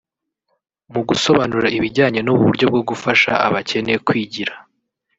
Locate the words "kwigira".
4.05-4.53